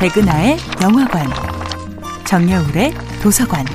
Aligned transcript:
백은하의 0.00 0.56
영화관, 0.82 1.26
정여울의 2.26 2.94
도서관. 3.22 3.66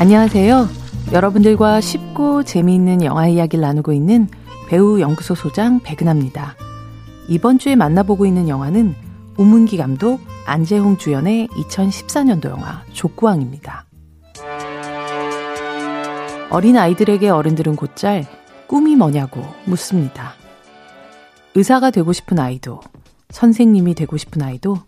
안녕하세요. 0.00 0.68
여러분들과 1.12 1.82
쉽고 1.82 2.42
재미있는 2.42 3.04
영화 3.04 3.26
이야기를 3.26 3.60
나누고 3.60 3.92
있는 3.92 4.26
배우 4.70 5.00
연구소 5.00 5.34
소장 5.34 5.80
백은하입니다. 5.80 6.56
이번 7.28 7.58
주에 7.58 7.76
만나보고 7.76 8.24
있는 8.24 8.48
영화는 8.48 8.94
우문기 9.36 9.76
감독 9.76 10.18
안재홍 10.46 10.96
주연의 10.96 11.48
2014년도 11.48 12.48
영화 12.48 12.84
족구왕입니다. 12.94 13.84
어린 16.48 16.78
아이들에게 16.78 17.28
어른들은 17.28 17.76
곧잘 17.76 18.24
꿈이 18.66 18.96
뭐냐고 18.96 19.42
묻습니다. 19.66 20.32
의사가 21.54 21.90
되고 21.90 22.14
싶은 22.14 22.38
아이도, 22.38 22.80
선생님이 23.36 23.94
되고 23.94 24.16
싶은 24.16 24.40
아이도, 24.40 24.78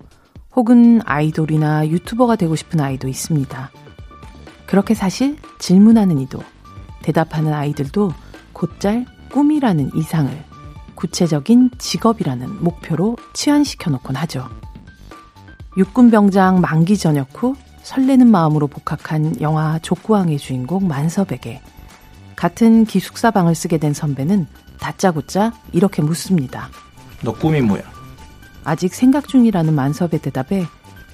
혹은 0.57 1.03
아이돌이나 1.05 1.87
유튜버가 1.87 2.37
되고 2.37 2.57
싶은 2.57 2.81
아이도 2.81 3.07
있습니다. 3.07 3.71
그렇게 4.67 4.95
사실 4.95 5.37
질문하는 5.59 6.19
이도, 6.19 6.41
대답하는 7.03 7.53
아이들도 7.53 8.11
곧잘 8.55 9.05
꿈이라는 9.33 9.91
이상을 9.95 10.33
구체적인 10.95 11.73
직업이라는 11.77 12.65
목표로 12.65 13.19
치환시켜 13.35 13.91
놓곤 13.91 14.17
하죠. 14.17 14.49
육군병장 15.77 16.63
만기 16.63 16.97
전역 16.97 17.29
후 17.35 17.55
설레는 17.83 18.31
마음으로 18.31 18.67
복학한 18.67 19.39
영화 19.43 19.79
족구왕의 19.81 20.39
주인공 20.39 20.89
만섭에게 20.89 21.61
같은 22.35 22.87
기숙사 22.87 23.31
방을 23.31 23.55
쓰게 23.55 23.77
된 23.77 23.93
선배는 23.93 24.47
다짜고짜 24.81 25.53
이렇게 25.73 26.01
묻습니다. 26.01 26.71
너 27.23 27.35
꿈이 27.35 27.61
뭐야? 27.61 27.98
아직 28.69 28.93
생각 28.93 29.29
중이라는 29.29 29.75
만섭의 29.75 30.21
대답에 30.21 30.67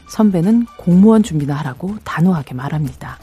선배는 0.08 0.66
공무원 0.76 1.22
준비나 1.22 1.54
하라고 1.58 1.96
단호하게 2.02 2.52
말합니다. 2.52 3.20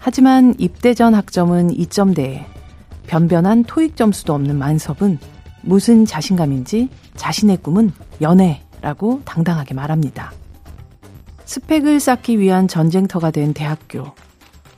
하지만 0.00 0.56
입대 0.58 0.92
전 0.92 1.14
학점은 1.14 1.68
2점대에 1.68 2.44
변변한 3.06 3.62
토익 3.62 3.96
점수도 3.96 4.34
없는 4.34 4.58
만섭은 4.58 5.20
무슨 5.62 6.04
자신감인지 6.04 6.88
자신의 7.14 7.58
꿈은 7.58 7.92
연애라고 8.20 9.22
당당하게 9.24 9.72
말합니다. 9.72 10.32
스펙을 11.44 12.00
쌓기 12.00 12.40
위한 12.40 12.66
전쟁터가 12.66 13.30
된 13.30 13.54
대학교. 13.54 14.14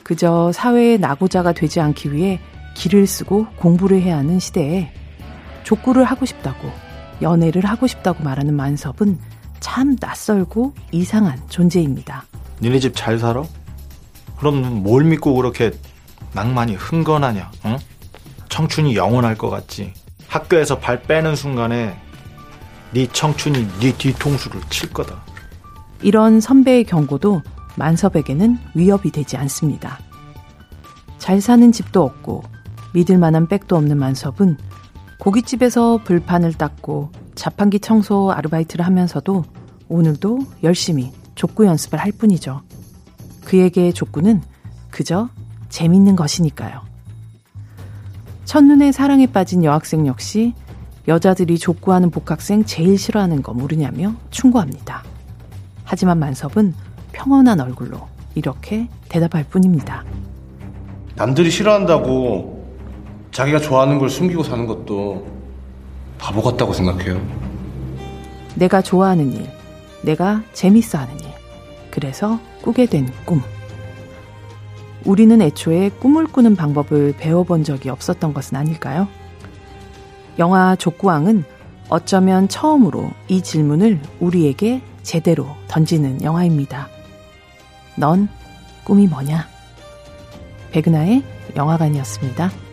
그저 0.03 0.53
사회의 0.53 0.99
낙오자가 0.99 1.53
되지 1.53 1.81
않기 1.81 2.13
위해 2.13 2.39
길을 2.75 3.07
쓰고 3.07 3.47
공부를 3.57 4.03
해야 4.03 4.19
하는 4.19 4.39
시대에 4.39 4.93
족구를 5.65 6.05
하고 6.05 6.27
싶다고 6.27 6.90
연애를 7.23 7.65
하고 7.65 7.87
싶다고 7.87 8.23
말하는 8.23 8.55
만섭은 8.55 9.19
참 9.61 9.97
낯설고 10.01 10.75
이상한 10.93 11.39
존재입니다. 11.49 12.25
니네 12.63 12.79
집 12.79 12.95
잘 12.97 13.19
살아? 13.19 13.43
그럼 14.39 14.83
뭘 14.83 15.05
믿고 15.05 15.35
그렇게 15.35 15.71
낭만이 16.33 16.75
흥건하냐? 16.75 17.51
응? 17.67 17.79
청춘이 18.49 18.97
영원할 18.97 19.37
것 19.37 19.51
같지? 19.51 19.93
학교에서 20.29 20.79
발 20.79 21.03
빼는 21.03 21.37
순간에 21.37 21.97
네 22.93 23.07
청춘이 23.07 23.69
네 23.81 23.93
뒤통수를 23.97 24.61
칠 24.71 24.93
거다. 24.93 25.23
이런 26.03 26.41
선배의 26.41 26.85
경고도 26.85 27.43
만섭에게는 27.77 28.59
위협이 28.75 29.11
되지 29.13 29.37
않습니다. 29.37 29.99
잘 31.19 31.41
사는 31.41 31.71
집도 31.71 32.03
없고 32.03 32.43
믿을 32.95 33.19
만한 33.19 33.47
백도 33.47 33.77
없는 33.77 33.99
만섭은 33.99 34.57
고깃집에서 35.21 36.01
불판을 36.05 36.55
닦고 36.55 37.11
자판기 37.35 37.79
청소 37.79 38.33
아르바이트를 38.33 38.85
하면서도 38.87 39.45
오늘도 39.89 40.41
열심히 40.63 41.13
족구 41.35 41.67
연습을 41.67 41.99
할 41.99 42.11
뿐이죠. 42.11 42.63
그에게 43.45 43.93
족구는 43.93 44.43
그저 44.91 45.29
재밌는 45.69 46.17
것이니까요. 46.17 46.81
첫눈에 48.47 48.93
사랑에 48.93 49.27
빠진 49.27 49.63
여학생 49.63 50.07
역시 50.07 50.55
여자들이 51.07 51.59
족구하는 51.59 52.11
복학생 52.11 52.65
제일 52.65 52.99
싫어하는 52.99 53.43
거 53.43 53.53
모르냐며 53.53 54.15
충고합니다. 54.31 55.05
하지만 55.85 56.19
만섭은 56.19 56.75
평온한 57.13 57.61
얼굴로 57.61 58.09
이렇게 58.35 58.89
대답할 59.09 59.45
뿐입니다. 59.45 60.05
남들이 61.15 61.51
싫어한다고 61.51 62.60
자기가 63.41 63.59
좋아하는 63.59 63.99
걸 63.99 64.11
숨기고 64.11 64.43
사는 64.43 64.67
것도 64.67 65.27
바보 66.19 66.43
같다고 66.43 66.75
생각해요. 66.75 67.19
내가 68.55 68.83
좋아하는 68.83 69.33
일, 69.33 69.51
내가 70.03 70.43
재밌어 70.53 70.99
하는 70.99 71.19
일. 71.21 71.31
그래서 71.91 72.39
꾸게 72.61 72.85
된 72.85 73.11
꿈. 73.25 73.41
우리는 75.07 75.41
애초에 75.41 75.89
꿈을 75.89 76.27
꾸는 76.27 76.55
방법을 76.55 77.15
배워본 77.17 77.65
적이 77.65 77.89
없었던 77.89 78.35
것은 78.35 78.59
아닐까요? 78.59 79.09
영화 80.39 80.77
족구왕은 80.77 81.45
어쩌면 81.89 82.47
처음으로 82.47 83.11
이 83.29 83.41
질문을 83.41 84.03
우리에게 84.21 84.83
제대로 85.03 85.47
던지는 85.67 86.23
영화입니다. 86.23 86.89
넌 87.97 88.29
꿈이 88.85 89.07
뭐냐? 89.07 89.49
백은하의 90.73 91.23
영화관이었습니다. 91.57 92.70